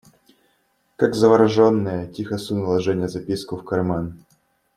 Как 0.95 1.13
завороженная, 1.13 2.07
тихо 2.07 2.39
сунула 2.39 2.79
Женя 2.81 3.07
записку 3.07 3.55
в 3.57 3.63
карман. 3.63 4.25